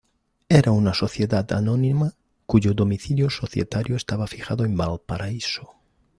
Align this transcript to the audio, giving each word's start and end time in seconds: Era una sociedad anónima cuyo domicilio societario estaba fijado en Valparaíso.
Era 0.49 0.71
una 0.71 0.95
sociedad 0.95 1.51
anónima 1.53 2.15
cuyo 2.47 2.73
domicilio 2.73 3.29
societario 3.29 3.95
estaba 3.95 4.25
fijado 4.25 4.65
en 4.65 4.75
Valparaíso. 4.75 5.73